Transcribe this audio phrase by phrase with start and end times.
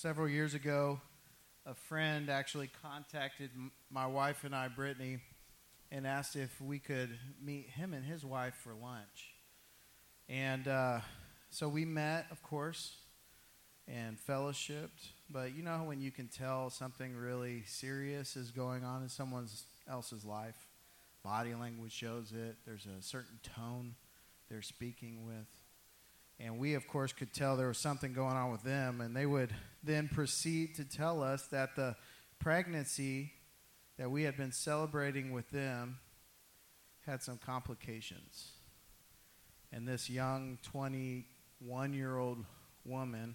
[0.00, 1.00] Several years ago,
[1.66, 3.50] a friend actually contacted
[3.90, 5.18] my wife and I, Brittany,
[5.90, 9.34] and asked if we could meet him and his wife for lunch.
[10.28, 11.00] And uh,
[11.50, 12.94] so we met, of course,
[13.88, 15.08] and fellowshipped.
[15.28, 19.48] But you know when you can tell something really serious is going on in someone
[19.90, 20.68] else's life?
[21.24, 22.54] Body language shows it.
[22.64, 23.96] There's a certain tone
[24.48, 25.48] they're speaking with.
[26.40, 29.00] And we, of course, could tell there was something going on with them.
[29.00, 31.96] And they would then proceed to tell us that the
[32.38, 33.32] pregnancy
[33.98, 35.98] that we had been celebrating with them
[37.06, 38.52] had some complications.
[39.72, 42.44] And this young 21 year old
[42.84, 43.34] woman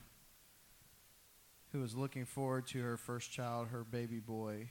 [1.71, 4.69] who was looking forward to her first child, her baby boy,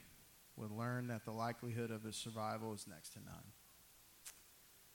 [0.56, 3.52] would learn that the likelihood of his survival was next to none.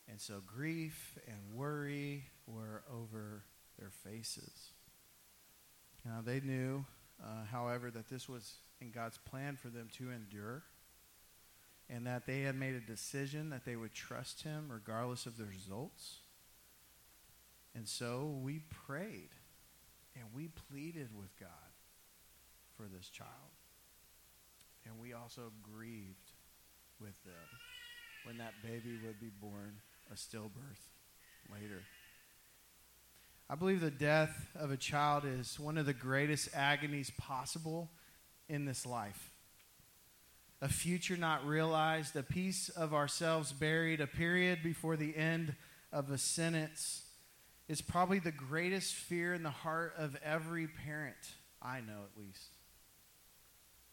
[0.10, 3.44] And so grief and worry were over
[3.78, 4.72] their faces.
[6.06, 6.86] Now, they knew,
[7.22, 10.64] uh, however, that this was in God's plan for them to endure
[11.90, 15.46] and that they had made a decision that they would trust Him regardless of the
[15.46, 16.18] results.
[17.76, 19.30] And so we prayed
[20.16, 21.50] and we pleaded with God
[22.76, 23.30] for this child.
[24.86, 26.32] And we also grieved
[27.00, 27.34] with them
[28.26, 29.78] when that baby would be born
[30.12, 30.90] a stillbirth
[31.52, 31.82] later.
[33.50, 37.90] I believe the death of a child is one of the greatest agonies possible
[38.50, 39.32] in this life.
[40.62, 45.56] A future not realized, a piece of ourselves buried, a period before the end
[45.94, 47.04] of a sentence
[47.68, 51.16] is probably the greatest fear in the heart of every parent,
[51.62, 52.56] I know at least,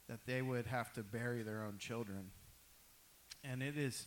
[0.08, 2.30] that they would have to bury their own children.
[3.42, 4.06] And it is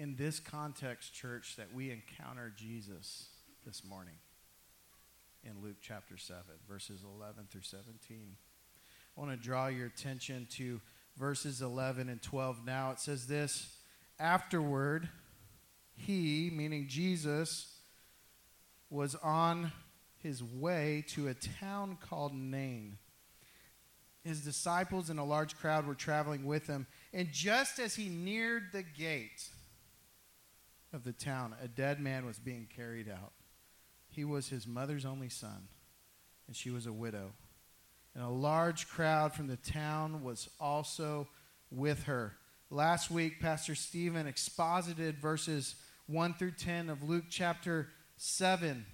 [0.00, 3.28] in this context, church, that we encounter Jesus
[3.66, 4.14] this morning
[5.44, 8.34] in Luke chapter 7, verses 11 through 17.
[9.14, 10.80] I want to draw your attention to
[11.18, 12.92] verses 11 and 12 now.
[12.92, 13.76] It says this
[14.18, 15.10] Afterward,
[15.94, 17.70] he, meaning Jesus,
[18.88, 19.70] was on
[20.22, 22.96] his way to a town called Nain.
[24.24, 26.86] His disciples and a large crowd were traveling with him.
[27.12, 29.50] And just as he neared the gate
[30.92, 33.32] of the town, a dead man was being carried out.
[34.08, 35.68] He was his mother's only son,
[36.46, 37.32] and she was a widow.
[38.14, 41.28] And a large crowd from the town was also
[41.70, 42.36] with her.
[42.70, 48.84] Last week, Pastor Stephen exposited verses 1 through 10 of Luke chapter 7,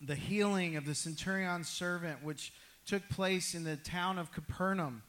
[0.00, 2.52] the healing of the centurion's servant, which
[2.84, 5.02] took place in the town of Capernaum.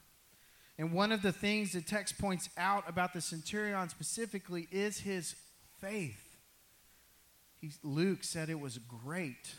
[0.78, 5.36] And one of the things the text points out about the centurion specifically is his
[5.84, 6.38] faith.
[7.60, 9.54] He, Luke said it was great.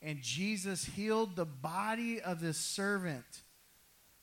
[0.00, 3.42] And Jesus healed the body of this servant.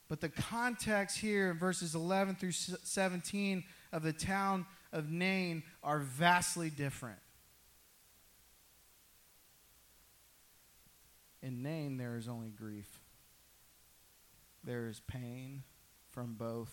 [0.07, 5.99] But the context here in verses 11 through 17 of the town of Nain are
[5.99, 7.19] vastly different.
[11.41, 12.87] In Nain, there is only grief,
[14.63, 15.61] there is pain
[16.09, 16.71] from both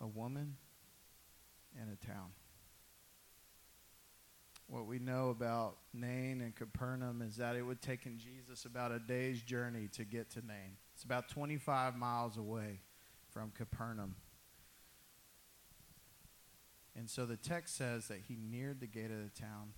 [0.00, 0.56] a woman
[1.80, 2.30] and a town.
[4.66, 8.92] What we know about Nain and Capernaum is that it would take in Jesus about
[8.92, 10.76] a day's journey to get to Nain.
[10.94, 12.80] It's about 25 miles away
[13.30, 14.16] from Capernaum.
[16.94, 19.72] And so the text says that he neared the gate of the town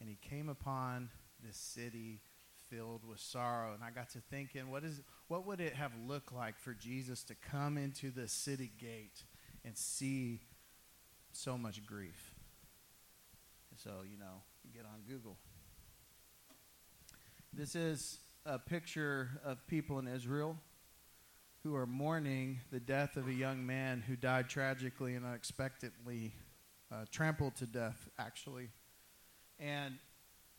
[0.00, 1.10] and he came upon
[1.44, 2.22] this city
[2.70, 3.74] filled with sorrow.
[3.74, 7.24] And I got to thinking, what, is, what would it have looked like for Jesus
[7.24, 9.24] to come into the city gate
[9.64, 10.40] and see
[11.32, 12.34] so much grief?
[13.76, 14.42] So, you know,
[14.74, 15.36] get on Google.
[17.52, 20.56] This is a picture of people in Israel
[21.62, 26.32] who are mourning the death of a young man who died tragically and unexpectedly,
[26.90, 28.68] uh, trampled to death, actually.
[29.58, 29.94] And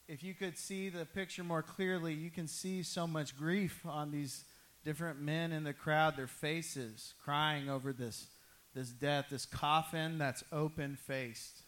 [0.08, 4.12] if you could see the picture more clearly, you can see so much grief on
[4.12, 4.44] these
[4.84, 8.28] different men in the crowd, their faces crying over this,
[8.74, 11.62] this death, this coffin that's open faced,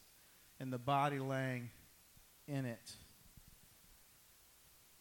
[0.60, 1.70] and the body laying
[2.48, 2.94] in it.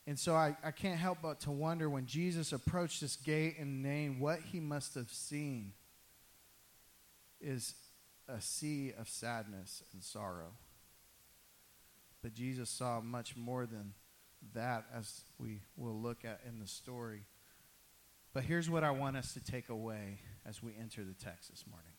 [0.06, 3.82] And so I, I can't help but to wonder when Jesus approached this gate and
[3.82, 5.72] Nain, what he must have seen
[7.40, 7.74] is
[8.28, 10.54] a sea of sadness and sorrow.
[12.22, 13.94] But Jesus saw much more than
[14.54, 17.22] that, as we will look at in the story.
[18.32, 21.64] But here's what I want us to take away as we enter the text this
[21.68, 21.91] morning.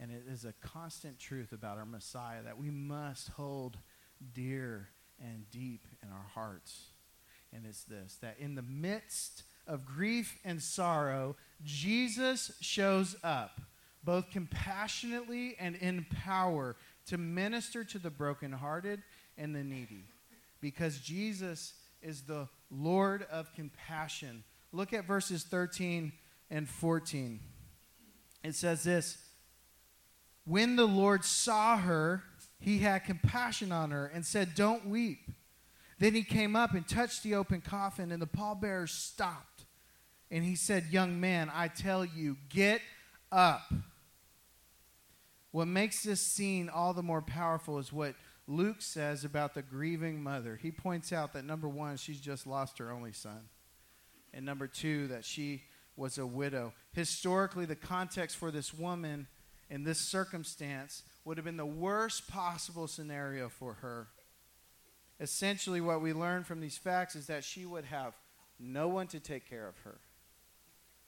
[0.00, 3.78] And it is a constant truth about our Messiah that we must hold
[4.34, 4.88] dear
[5.20, 6.86] and deep in our hearts.
[7.52, 13.60] And it's this that in the midst of grief and sorrow, Jesus shows up,
[14.04, 19.02] both compassionately and in power, to minister to the brokenhearted
[19.36, 20.04] and the needy.
[20.60, 24.44] Because Jesus is the Lord of compassion.
[24.72, 26.12] Look at verses 13
[26.50, 27.40] and 14.
[28.44, 29.18] It says this
[30.48, 32.22] When the Lord saw her,
[32.58, 35.20] he had compassion on her and said, Don't weep.
[35.98, 39.64] Then he came up and touched the open coffin, and the pallbearers stopped.
[40.30, 42.80] And he said, Young man, I tell you, get
[43.30, 43.70] up.
[45.50, 48.14] What makes this scene all the more powerful is what
[48.46, 50.58] Luke says about the grieving mother.
[50.60, 53.48] He points out that number one, she's just lost her only son.
[54.32, 56.72] And number two, that she was a widow.
[56.92, 59.26] Historically, the context for this woman
[59.70, 64.08] in this circumstance would have been the worst possible scenario for her.
[65.20, 68.14] Essentially, what we learn from these facts is that she would have
[68.58, 70.00] no one to take care of her,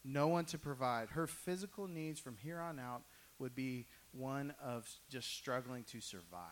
[0.05, 1.11] no one to provide.
[1.11, 3.03] Her physical needs from here on out
[3.39, 6.43] would be one of just struggling to survive.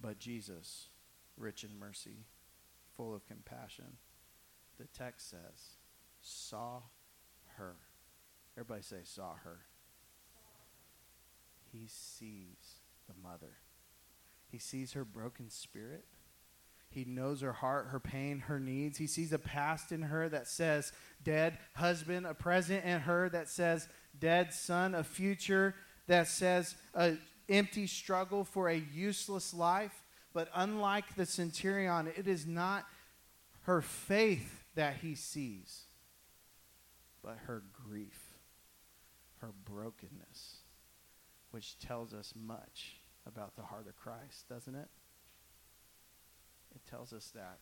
[0.00, 0.88] But Jesus,
[1.36, 2.26] rich in mercy,
[2.96, 3.96] full of compassion,
[4.78, 5.76] the text says,
[6.20, 6.82] saw
[7.56, 7.76] her.
[8.56, 9.60] Everybody say, saw her.
[11.72, 13.58] He sees the mother.
[14.50, 16.04] He sees her broken spirit.
[16.90, 18.96] He knows her heart, her pain, her needs.
[18.96, 20.92] He sees a past in her that says
[21.22, 23.88] dead husband, a present in her that says
[24.18, 25.74] dead son, a future
[26.06, 27.16] that says a
[27.48, 30.02] empty struggle for a useless life.
[30.32, 32.86] But unlike the centurion, it is not
[33.62, 35.82] her faith that he sees,
[37.22, 38.34] but her grief,
[39.40, 40.58] her brokenness,
[41.50, 42.96] which tells us much
[43.26, 44.88] about the heart of Christ, doesn't it?
[46.74, 47.58] It tells us that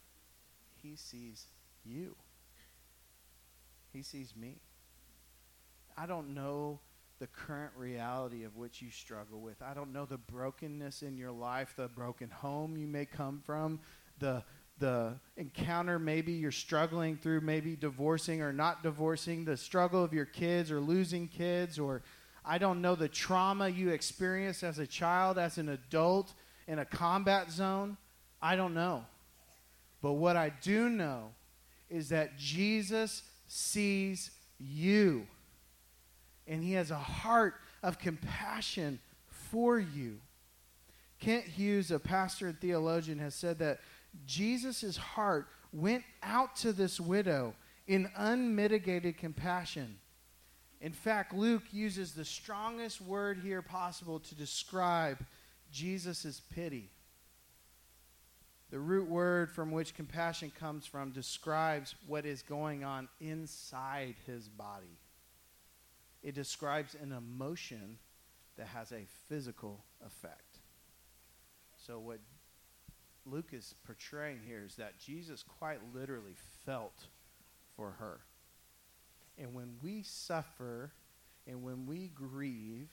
[0.82, 1.46] he sees
[1.84, 2.16] you.
[3.92, 4.60] He sees me.
[5.96, 6.80] I don't know
[7.18, 9.62] the current reality of which you struggle with.
[9.62, 13.80] I don't know the brokenness in your life, the broken home you may come from,
[14.18, 14.42] the
[14.78, 20.26] the encounter maybe you're struggling through maybe divorcing or not divorcing, the struggle of your
[20.26, 22.02] kids or losing kids or
[22.46, 26.32] I don't know the trauma you experienced as a child, as an adult
[26.68, 27.96] in a combat zone.
[28.40, 29.04] I don't know.
[30.00, 31.32] But what I do know
[31.90, 35.26] is that Jesus sees you
[36.46, 40.18] and he has a heart of compassion for you.
[41.18, 43.80] Kent Hughes, a pastor and theologian, has said that
[44.26, 47.54] Jesus' heart went out to this widow
[47.86, 49.98] in unmitigated compassion.
[50.86, 55.18] In fact, Luke uses the strongest word here possible to describe
[55.72, 56.90] Jesus' pity.
[58.70, 64.48] The root word from which compassion comes from describes what is going on inside his
[64.48, 65.00] body
[66.22, 67.98] it describes an emotion
[68.56, 70.58] that has a physical effect.
[71.76, 72.18] So, what
[73.24, 76.34] Luke is portraying here is that Jesus quite literally
[76.64, 77.06] felt
[77.76, 78.20] for her.
[79.38, 80.92] And when we suffer
[81.46, 82.90] and when we grieve,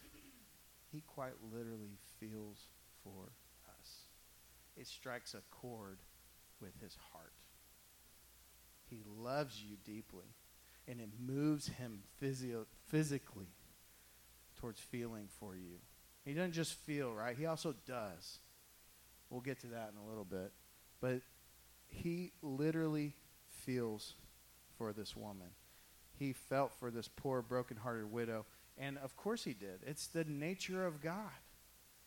[0.92, 2.68] he quite literally feels
[3.04, 3.31] for
[3.80, 3.90] us.
[4.75, 6.00] It strikes a chord
[6.62, 7.34] with his heart.
[8.90, 10.35] He loves you deeply
[10.88, 13.47] and it moves him physio- physically
[14.59, 15.80] towards feeling for you.
[16.26, 17.35] He doesn't just feel, right?
[17.38, 18.40] He also does.
[19.30, 20.52] We'll get to that in a little bit.
[21.02, 21.21] But
[21.88, 23.16] he literally
[23.50, 24.16] feels
[24.78, 25.50] for this woman.
[26.23, 28.45] He felt for this poor, broken-hearted widow.
[28.77, 29.81] And of course he did.
[29.85, 31.18] It's the nature of God.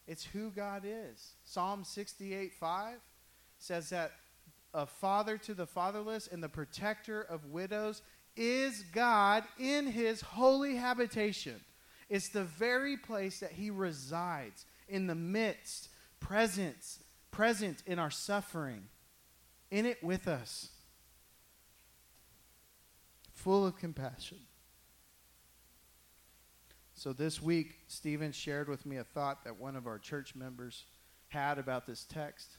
[0.06, 1.35] It's who God is.
[1.44, 2.96] Psalm 68 5
[3.58, 4.12] says that
[4.73, 8.00] a father to the fatherless and the protector of widows
[8.37, 11.61] is God in his holy habitation.
[12.08, 18.85] It's the very place that he resides in the midst, presence, present in our suffering,
[19.70, 20.70] in it with us,
[23.47, 24.38] full of compassion.
[26.95, 30.83] So this week, Stephen shared with me a thought that one of our church members
[31.29, 32.57] had about this text.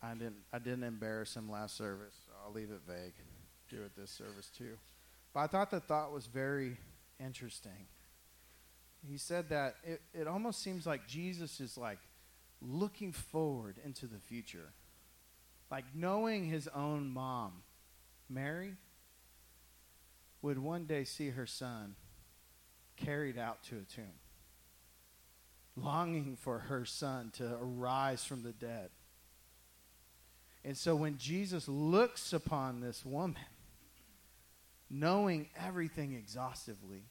[0.00, 3.14] I didn't, I didn't embarrass him last service, so I'll leave it vague
[3.68, 4.78] do it this service too.
[5.34, 6.76] But I thought the thought was very
[7.18, 7.88] interesting.
[9.04, 11.98] He said that it, it almost seems like Jesus is like
[12.62, 14.74] looking forward into the future.
[15.72, 17.64] Like knowing his own mom,
[18.28, 18.76] Mary,
[20.42, 21.94] would one day see her son
[22.96, 24.18] carried out to a tomb,
[25.76, 28.90] longing for her son to arise from the dead.
[30.64, 33.42] And so when Jesus looks upon this woman,
[34.90, 37.04] knowing everything exhaustively,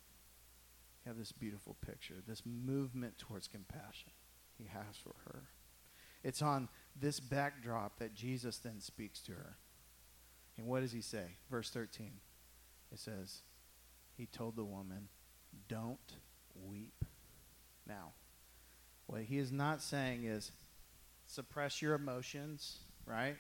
[1.03, 4.12] you have this beautiful picture, this movement towards compassion
[4.57, 5.43] he has for her.
[6.24, 6.67] It's on
[7.00, 9.57] this backdrop that Jesus then speaks to her.
[10.57, 11.38] And what does he say?
[11.50, 12.12] Verse 13.
[12.91, 13.41] It says,
[14.17, 15.10] He told the woman,
[15.67, 16.13] Don't
[16.55, 17.05] weep.
[17.88, 18.13] Now,
[19.08, 20.51] what he is not saying is
[21.25, 23.36] suppress your emotions, right?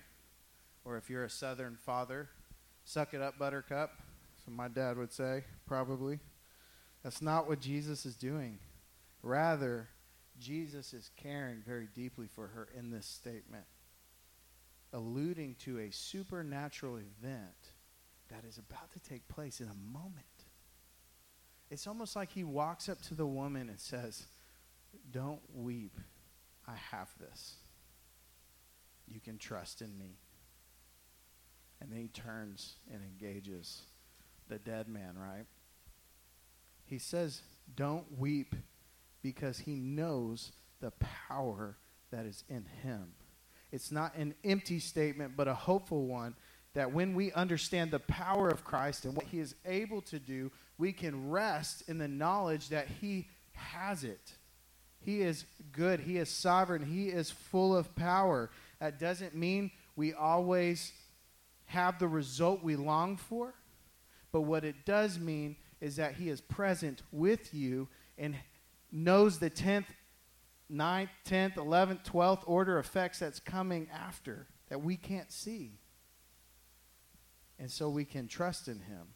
[0.83, 2.29] Or if you're a southern father,
[2.83, 3.91] suck it up, buttercup.
[4.43, 6.19] So my dad would say, probably.
[7.03, 8.59] That's not what Jesus is doing.
[9.21, 9.87] Rather,
[10.39, 13.65] Jesus is caring very deeply for her in this statement,
[14.93, 17.73] alluding to a supernatural event
[18.29, 20.25] that is about to take place in a moment.
[21.69, 24.23] It's almost like he walks up to the woman and says,
[25.11, 25.97] Don't weep.
[26.67, 27.55] I have this.
[29.07, 30.17] You can trust in me.
[31.81, 33.81] And then he turns and engages
[34.49, 35.45] the dead man, right?
[36.85, 37.41] He says,
[37.75, 38.55] Don't weep
[39.21, 40.91] because he knows the
[41.27, 41.77] power
[42.11, 43.11] that is in him.
[43.71, 46.35] It's not an empty statement, but a hopeful one
[46.73, 50.51] that when we understand the power of Christ and what he is able to do,
[50.77, 54.33] we can rest in the knowledge that he has it.
[55.01, 58.49] He is good, he is sovereign, he is full of power.
[58.79, 60.91] That doesn't mean we always
[61.65, 63.53] have the result we long for,
[64.31, 68.35] but what it does mean is that he is present with you and
[68.91, 69.85] knows the 10th,
[70.71, 75.78] 9th, 10th, 11th, 12th order effects that's coming after that we can't see.
[77.59, 79.07] And so we can trust in him.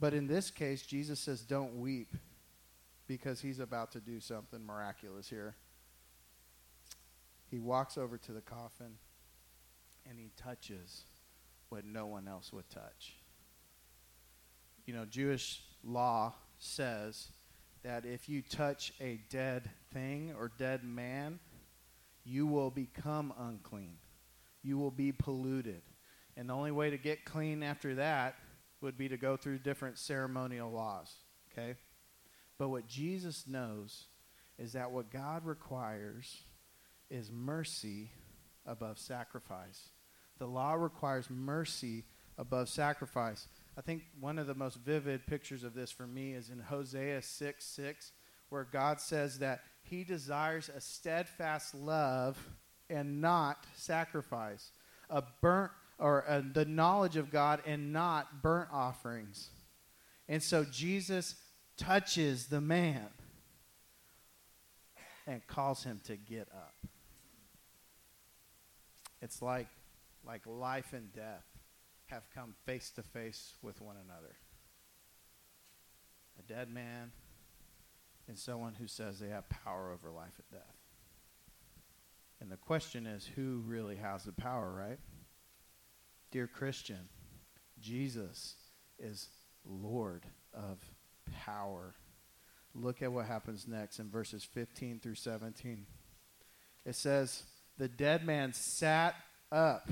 [0.00, 2.16] But in this case, Jesus says, Don't weep
[3.06, 5.54] because he's about to do something miraculous here.
[7.50, 8.94] He walks over to the coffin
[10.08, 11.04] and he touches
[11.68, 13.14] what no one else would touch.
[14.86, 17.28] You know, Jewish law says
[17.82, 21.38] that if you touch a dead thing or dead man,
[22.24, 23.96] you will become unclean.
[24.62, 25.82] You will be polluted.
[26.36, 28.36] And the only way to get clean after that
[28.80, 31.12] would be to go through different ceremonial laws.
[31.52, 31.74] Okay?
[32.58, 34.06] But what Jesus knows
[34.58, 36.42] is that what God requires
[37.10, 38.10] is mercy
[38.66, 39.88] above sacrifice.
[40.38, 42.04] The law requires mercy
[42.38, 43.46] above sacrifice.
[43.76, 47.22] I think one of the most vivid pictures of this for me is in Hosea
[47.22, 48.12] 6 6,
[48.48, 52.38] where God says that he desires a steadfast love
[52.88, 54.72] and not sacrifice,
[55.08, 59.50] a burnt or a, the knowledge of God and not burnt offerings.
[60.28, 61.34] And so Jesus
[61.76, 63.06] touches the man
[65.26, 66.74] and calls him to get up.
[69.22, 69.68] It's like
[70.26, 71.46] like life and death
[72.06, 74.34] have come face to face with one another.
[76.38, 77.12] A dead man
[78.28, 80.76] and someone who says they have power over life and death.
[82.40, 84.98] And the question is who really has the power, right?
[86.30, 87.08] Dear Christian,
[87.80, 88.54] Jesus
[88.98, 89.28] is
[89.64, 90.78] Lord of
[91.44, 91.94] power.
[92.74, 95.86] Look at what happens next in verses 15 through 17.
[96.84, 97.42] It says,
[97.78, 99.16] The dead man sat
[99.50, 99.90] up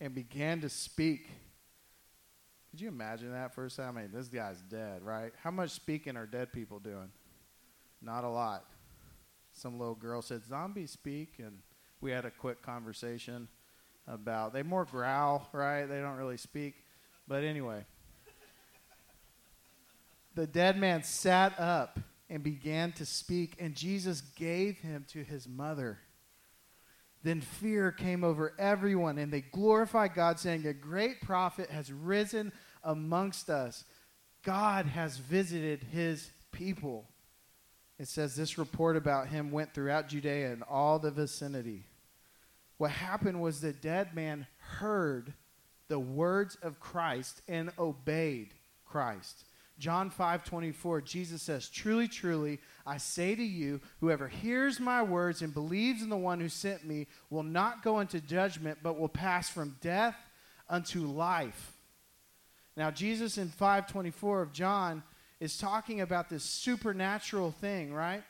[0.00, 1.28] and began to speak.
[2.70, 3.96] Could you imagine that for a second?
[3.96, 5.32] I mean, this guy's dead, right?
[5.44, 7.12] How much speaking are dead people doing?
[8.02, 8.64] Not a lot.
[9.52, 11.58] Some little girl said, Zombies speak, and
[12.00, 13.46] we had a quick conversation
[14.06, 15.86] about they more growl, right?
[15.86, 16.74] They don't really speak.
[17.26, 17.84] But anyway,
[20.34, 25.48] the dead man sat up and began to speak, and Jesus gave him to his
[25.48, 25.98] mother.
[27.22, 32.52] Then fear came over everyone, and they glorified God, saying, A great prophet has risen
[32.82, 33.84] amongst us.
[34.42, 37.08] God has visited his people.
[37.98, 41.84] It says this report about him went throughout Judea and all the vicinity.
[42.78, 45.32] What happened was the dead man heard
[45.88, 48.54] the words of Christ and obeyed
[48.84, 49.44] Christ.
[49.78, 55.42] John 5 24, Jesus says, Truly, truly, I say to you, whoever hears my words
[55.42, 59.08] and believes in the one who sent me will not go into judgment, but will
[59.08, 60.16] pass from death
[60.68, 61.72] unto life.
[62.76, 65.02] Now, Jesus in 524 of John
[65.40, 68.22] is talking about this supernatural thing, right?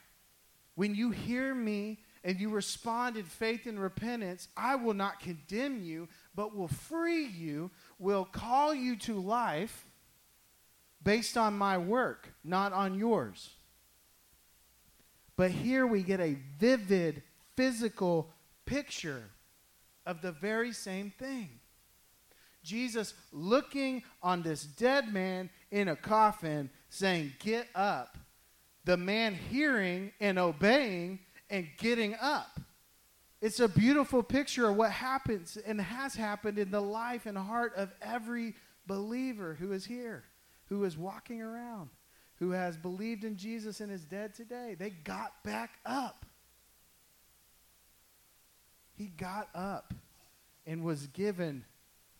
[0.74, 5.82] When you hear me and you respond in faith and repentance, I will not condemn
[5.84, 9.84] you, but will free you, will call you to life
[11.02, 13.50] based on my work, not on yours.
[15.36, 17.22] But here we get a vivid
[17.56, 18.30] physical
[18.64, 19.24] picture
[20.06, 21.50] of the very same thing.
[22.62, 28.16] Jesus looking on this dead man in a coffin, saying, Get up.
[28.86, 31.18] The man hearing and obeying
[31.50, 32.60] and getting up.
[33.40, 37.74] It's a beautiful picture of what happens and has happened in the life and heart
[37.76, 38.54] of every
[38.86, 40.24] believer who is here,
[40.70, 41.90] who is walking around,
[42.36, 44.76] who has believed in Jesus and is dead today.
[44.78, 46.24] They got back up.
[48.96, 49.92] He got up
[50.66, 51.64] and was given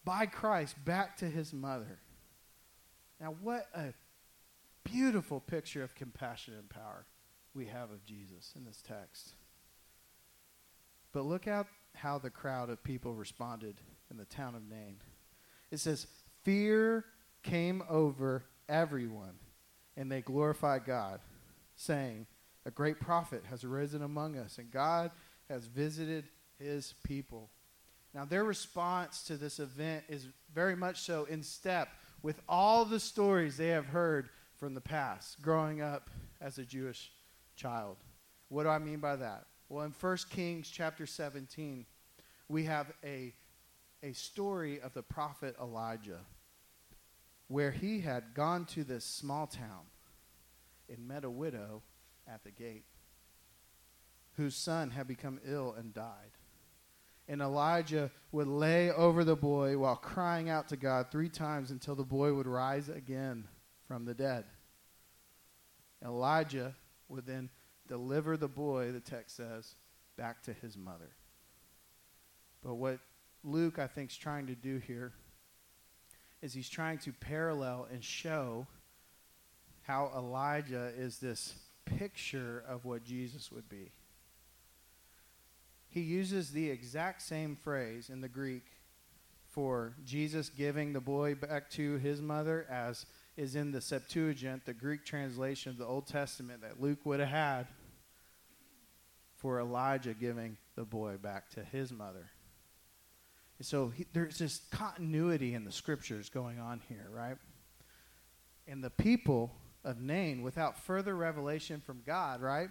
[0.05, 1.99] by Christ back to his mother.
[3.21, 3.95] Now, what a
[4.85, 7.07] beautiful picture of compassion and power
[7.55, 9.35] we have of Jesus in this text.
[11.13, 13.81] But look at how the crowd of people responded
[14.11, 14.97] in the town of Nain.
[15.71, 16.07] It says,
[16.43, 17.05] Fear
[17.43, 19.39] came over everyone,
[19.97, 21.21] and they glorified God,
[21.77, 22.27] saying,
[22.67, 25.13] A great prophet has arisen among us, and God
[25.49, 26.25] has visited
[26.59, 27.51] his people.
[28.13, 31.89] Now, their response to this event is very much so in step
[32.23, 37.11] with all the stories they have heard from the past, growing up as a Jewish
[37.57, 37.97] child.
[38.49, 39.47] What do I mean by that?
[39.69, 41.87] Well, in 1 Kings chapter 17,
[42.49, 43.33] we have a,
[44.03, 46.21] a story of the prophet Elijah
[47.49, 49.87] where he had gone to this small town
[50.89, 51.83] and met a widow
[52.27, 52.85] at the gate
[54.37, 56.33] whose son had become ill and died
[57.29, 61.95] and Elijah would lay over the boy while crying out to God three times until
[61.95, 63.45] the boy would rise again
[63.89, 64.45] from the dead.
[66.05, 66.75] Elijah
[67.09, 67.51] would then
[67.89, 69.75] deliver the boy, the text says,
[70.17, 71.11] back to his mother.
[72.63, 72.99] But what
[73.43, 75.13] Luke, I think, is trying to do here
[76.41, 78.67] is he's trying to parallel and show
[79.83, 83.93] how Elijah is this picture of what Jesus would be
[85.95, 88.65] he uses the exact same phrase in the Greek
[89.49, 94.75] for Jesus giving the boy back to his mother as is in the Septuagint, the
[94.75, 97.67] Greek translation of the Old Testament that Luke would have had
[99.37, 102.31] for Elijah giving the boy back to his mother.
[103.59, 107.37] And so he, there's this continuity in the scriptures going on here, right?
[108.67, 112.71] And the people of Nain, without further revelation from God, right?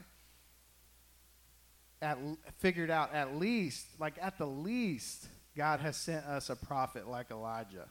[2.04, 2.18] at,
[2.58, 7.32] figured out at least, like at the least, God has sent us a prophet like
[7.32, 7.88] Elijah.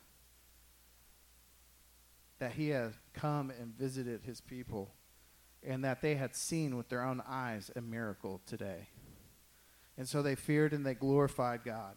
[2.42, 4.90] That he had come and visited his people,
[5.62, 8.88] and that they had seen with their own eyes a miracle today.
[9.96, 11.94] And so they feared and they glorified God.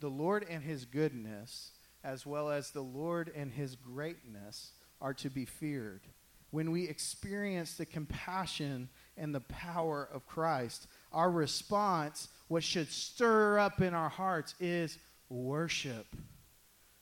[0.00, 1.70] The Lord and his goodness,
[2.02, 6.08] as well as the Lord and his greatness, are to be feared.
[6.50, 13.60] When we experience the compassion and the power of Christ, our response, what should stir
[13.60, 14.98] up in our hearts, is
[15.28, 16.08] worship.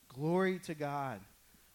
[0.07, 1.19] Glory to God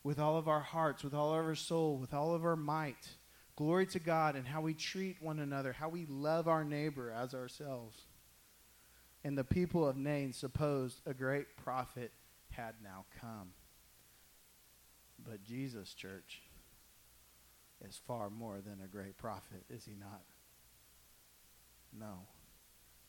[0.05, 3.09] with all of our hearts, with all of our soul, with all of our might.
[3.57, 7.35] Glory to God and how we treat one another, how we love our neighbor as
[7.35, 8.01] ourselves.
[9.25, 12.11] And the people of Nain supposed a great prophet
[12.51, 13.53] had now come.
[15.25, 16.43] But Jesus, church,
[17.87, 20.23] is far more than a great prophet, is he not?
[21.97, 22.21] No.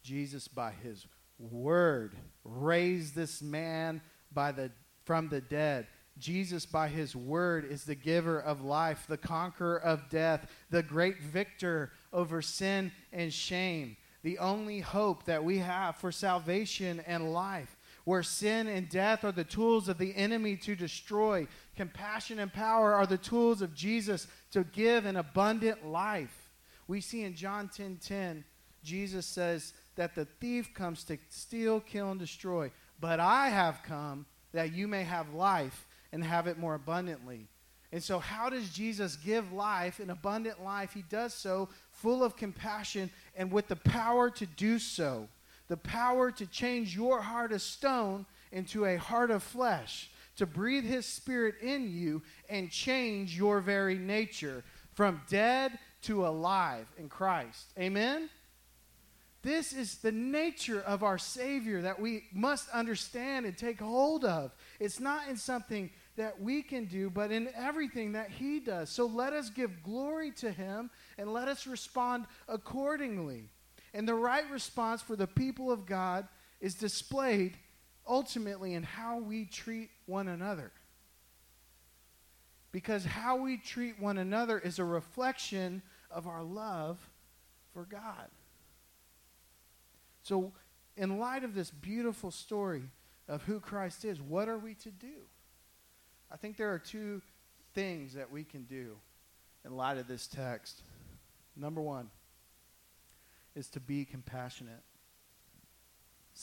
[0.04, 1.08] Jesus, by his
[1.40, 4.02] word, raised this man
[4.32, 4.72] by the,
[5.06, 5.88] from the dead.
[6.20, 11.22] Jesus, by his word, is the giver of life, the conqueror of death, the great
[11.22, 17.76] victor over sin and shame, the only hope that we have for salvation and life.
[18.06, 22.94] Where sin and death are the tools of the enemy to destroy, compassion and power
[22.94, 26.52] are the tools of Jesus to give an abundant life.
[26.88, 28.44] We see in John 10 10,
[28.84, 32.72] Jesus says that the thief comes to steal, kill, and destroy.
[33.00, 37.48] But I have come that you may have life and have it more abundantly.
[37.92, 40.94] And so, how does Jesus give life, an abundant life?
[40.94, 45.28] He does so full of compassion and with the power to do so.
[45.68, 50.86] The power to change your heart of stone into a heart of flesh, to breathe
[50.86, 57.74] his spirit in you and change your very nature from dead to alive in Christ.
[57.80, 58.30] Amen?
[59.44, 64.56] This is the nature of our Savior that we must understand and take hold of.
[64.80, 68.90] It's not in something that we can do, but in everything that He does.
[68.90, 73.50] So let us give glory to Him and let us respond accordingly.
[73.94, 76.28] And the right response for the people of God
[76.60, 77.58] is displayed
[78.08, 80.72] ultimately in how we treat one another.
[82.72, 86.98] Because how we treat one another is a reflection of our love
[87.74, 88.30] for God.
[90.24, 90.54] So
[90.96, 92.84] in light of this beautiful story
[93.28, 95.28] of who Christ is, what are we to do?
[96.34, 97.22] I think there are two
[97.76, 98.98] things that we can do
[99.64, 100.82] in light of this text.
[101.56, 102.10] Number one
[103.56, 104.82] is to be compassionate.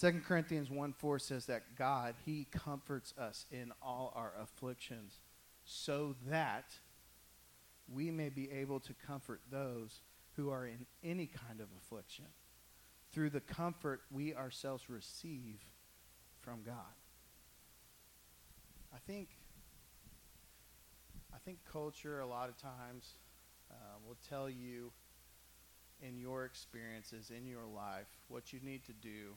[0.01, 5.19] 2 Corinthians 1 4 says that God, He comforts us in all our afflictions
[5.65, 6.67] so that
[7.93, 10.03] we may be able to comfort those
[10.37, 12.27] who are in any kind of affliction
[13.13, 15.59] through the comfort we ourselves receive
[16.41, 16.77] from God.
[18.95, 19.31] I think
[21.35, 23.15] I think culture a lot of times
[23.71, 23.75] uh,
[24.07, 24.93] will tell you
[26.03, 29.37] in your experiences in your life what you need to do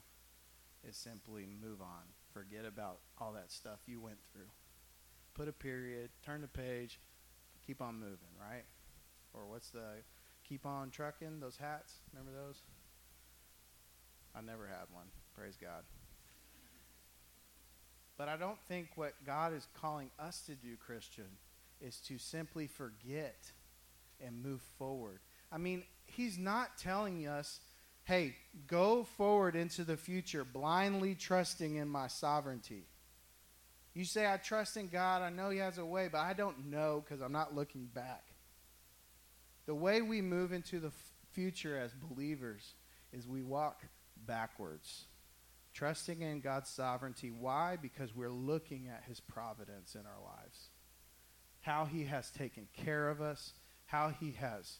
[0.88, 2.04] is simply move on.
[2.32, 4.50] Forget about all that stuff you went through.
[5.34, 7.00] Put a period, turn the page,
[7.66, 8.64] keep on moving, right?
[9.32, 10.02] Or what's the
[10.46, 11.94] keep on trucking, those hats?
[12.12, 12.62] Remember those?
[14.34, 15.06] I never had one.
[15.36, 15.84] Praise God.
[18.16, 21.26] But I don't think what God is calling us to do, Christian,
[21.84, 23.52] is to simply forget
[24.24, 25.20] and move forward.
[25.52, 27.60] I mean, He's not telling us
[28.04, 32.84] hey, go forward into the future blindly trusting in my sovereignty.
[33.94, 36.66] You say, I trust in God, I know He has a way, but I don't
[36.70, 38.24] know because I'm not looking back.
[39.66, 42.74] The way we move into the f- future as believers
[43.12, 43.82] is we walk
[44.26, 45.06] backwards,
[45.72, 47.30] trusting in God's sovereignty.
[47.30, 47.78] Why?
[47.80, 50.68] Because we're looking at His providence in our lives,
[51.64, 53.52] how He has taken care of us,
[53.86, 54.78] how He has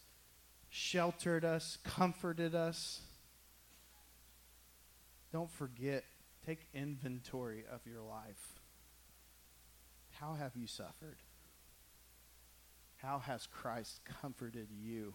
[0.70, 3.03] sheltered us, comforted us
[5.35, 6.05] don't forget,
[6.47, 8.61] take inventory of your life.
[10.12, 11.16] How have you suffered?
[12.99, 15.12] How has Christ comforted you?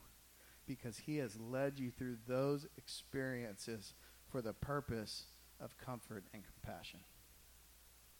[0.67, 3.93] Because he has led you through those experiences
[4.29, 5.23] for the purpose
[5.61, 6.99] of comfort and compassion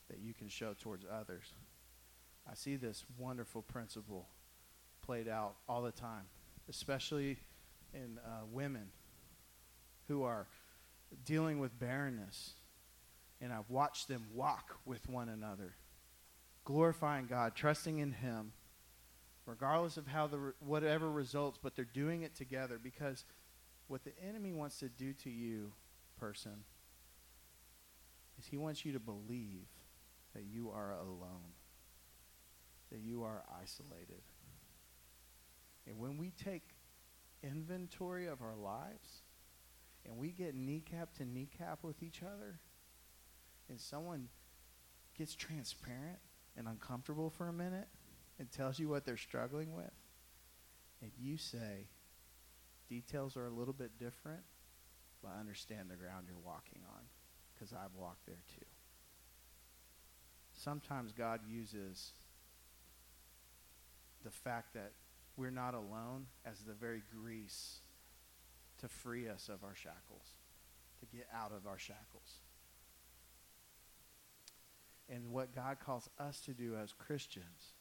[0.09, 1.51] that you can show towards others.
[2.47, 4.28] I see this wonderful principle
[5.02, 6.25] played out all the time,
[6.69, 7.38] especially
[7.93, 8.89] in uh, women
[10.08, 10.47] who are
[11.25, 12.54] dealing with barrenness.
[13.41, 15.75] And I've watched them walk with one another,
[16.65, 18.52] glorifying God, trusting in Him,
[19.45, 23.23] regardless of how the whatever results, but they're doing it together because
[23.88, 25.71] what the enemy wants to do to you,
[26.19, 26.63] person,
[28.38, 29.65] is he wants you to believe
[30.36, 31.54] that you are alone,
[32.91, 34.21] that you are isolated.
[35.88, 36.63] And when we take
[37.43, 39.23] inventory of our lives,
[40.06, 42.60] and we get kneecap to kneecap with each other,
[43.69, 44.30] and someone
[45.17, 46.19] gets transparent
[46.58, 47.88] and uncomfortable for a minute
[48.39, 49.91] and tells you what they're struggling with,
[51.02, 51.88] and you say,
[52.89, 54.41] details are a little bit different,
[55.21, 57.02] but understand the ground you're walking on
[57.54, 58.65] because I've walked there too.
[60.54, 62.12] Sometimes God uses
[64.29, 64.91] the fact that
[65.35, 67.79] we're not alone as the very grease
[68.79, 70.35] to free us of our shackles,
[70.99, 72.41] to get out of our shackles.
[75.09, 77.73] And what God calls us to do as Christians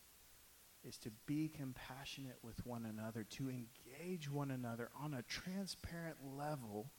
[0.85, 6.91] is to be compassionate with one another, to engage one another on a transparent level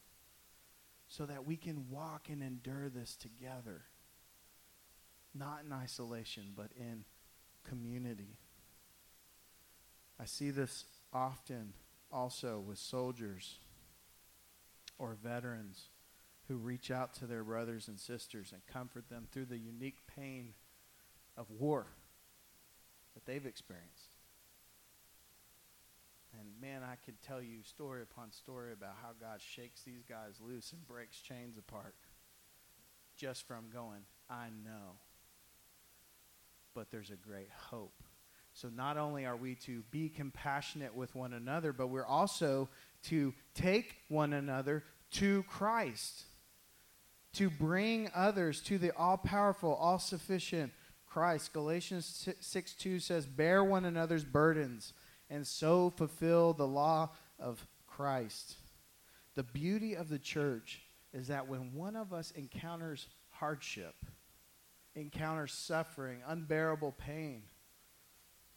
[1.07, 3.81] so that we can walk and endure this together.
[5.33, 7.05] Not in isolation, but in
[7.67, 8.37] community.
[10.19, 11.73] I see this often
[12.11, 13.59] also with soldiers
[14.97, 15.89] or veterans
[16.47, 20.53] who reach out to their brothers and sisters and comfort them through the unique pain
[21.37, 21.85] of war
[23.13, 24.15] that they've experienced.
[26.37, 30.39] And man, I could tell you story upon story about how God shakes these guys
[30.45, 31.95] loose and breaks chains apart
[33.15, 34.97] just from going, I know.
[36.73, 38.03] But there's a great hope.
[38.59, 42.67] So not only are we to be compassionate with one another, but we're also
[43.03, 46.23] to take one another to Christ,
[47.35, 50.73] to bring others to the all powerful, all sufficient
[51.05, 51.53] Christ.
[51.53, 54.91] Galatians 6 2 says, Bear one another's burdens
[55.29, 58.55] and so fulfill the law of Christ.
[59.35, 60.81] The beauty of the church
[61.13, 63.95] is that when one of us encounters hardship,
[64.95, 67.43] encounters suffering, unbearable pain,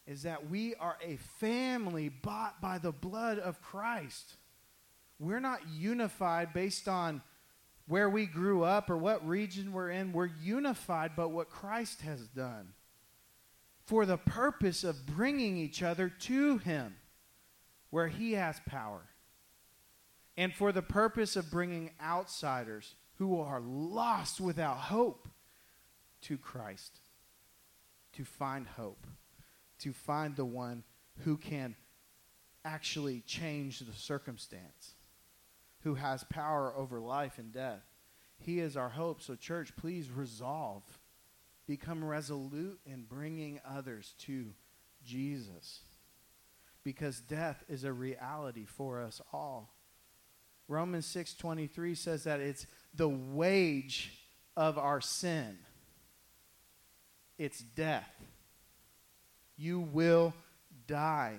[0.06, 4.34] is that we are a family bought by the blood of Christ.
[5.18, 7.22] We're not unified based on
[7.86, 10.12] where we grew up or what region we're in.
[10.12, 12.74] We're unified by what Christ has done
[13.84, 16.96] for the purpose of bringing each other to Him
[17.90, 19.02] where He has power.
[20.36, 25.28] And for the purpose of bringing outsiders who are lost without hope
[26.22, 27.00] to Christ,
[28.14, 29.06] to find hope,
[29.82, 30.84] to find the one
[31.24, 31.76] who can
[32.64, 34.94] actually change the circumstance,
[35.80, 37.82] who has power over life and death.
[38.38, 39.22] He is our hope.
[39.22, 40.82] So, church, please resolve,
[41.66, 44.52] become resolute in bringing others to
[45.04, 45.80] Jesus
[46.84, 49.74] because death is a reality for us all.
[50.68, 54.18] Romans 6:23 says that it's the wage
[54.56, 55.58] of our sin.
[57.38, 58.10] It's death.
[59.56, 60.34] You will
[60.86, 61.36] die.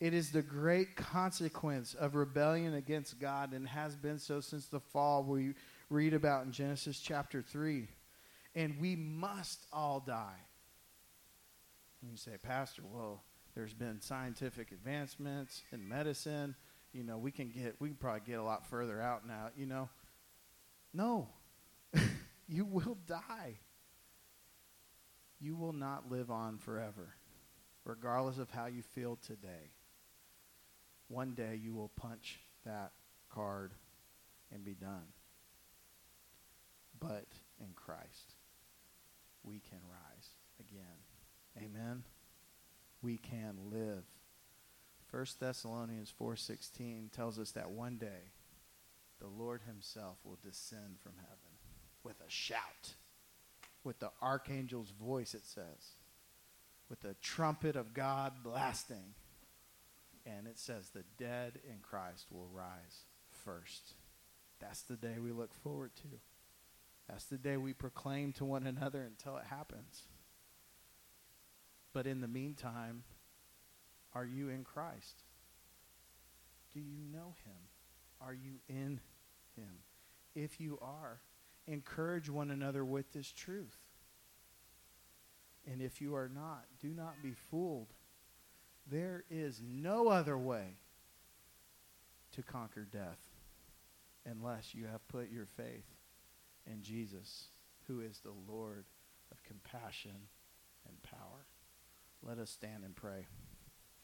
[0.00, 4.80] It is the great consequence of rebellion against God and has been so since the
[4.80, 5.54] fall we
[5.90, 7.88] read about in Genesis chapter 3.
[8.54, 10.38] And we must all die.
[12.00, 13.22] And you say, Pastor, well,
[13.54, 16.54] there's been scientific advancements in medicine.
[16.92, 19.48] You know, we can get, we can probably get a lot further out now.
[19.56, 19.88] You know,
[20.94, 21.28] no,
[22.48, 23.58] you will die.
[25.40, 27.14] You will not live on forever,
[27.88, 29.72] regardless of how you feel today.
[31.08, 32.92] One day you will punch that
[33.32, 33.72] card
[34.52, 35.06] and be done.
[37.00, 37.26] But
[37.58, 38.34] in Christ,
[39.42, 40.28] we can rise
[40.60, 40.84] again.
[41.56, 42.04] Amen.
[43.00, 44.04] We can live.
[45.10, 48.32] 1 Thessalonians 4:16 tells us that one day
[49.18, 51.56] the Lord himself will descend from heaven
[52.02, 52.96] with a shout,
[53.82, 55.96] with the archangel's voice it says,
[56.88, 59.14] with the trumpet of God blasting.
[60.26, 63.04] And it says the dead in Christ will rise
[63.44, 63.94] first.
[64.60, 66.08] That's the day we look forward to.
[67.08, 70.02] That's the day we proclaim to one another until it happens.
[71.94, 73.04] But in the meantime,
[74.14, 75.22] are you in Christ?
[76.74, 77.56] Do you know him?
[78.20, 79.00] Are you in
[79.56, 79.78] him?
[80.34, 81.20] If you are,
[81.66, 83.76] encourage one another with this truth.
[85.70, 87.88] And if you are not, do not be fooled.
[88.90, 90.78] There is no other way
[92.32, 93.18] to conquer death
[94.24, 95.84] unless you have put your faith
[96.66, 97.48] in Jesus,
[97.86, 98.84] who is the Lord
[99.30, 100.28] of compassion
[100.86, 101.46] and power.
[102.22, 103.26] Let us stand and pray.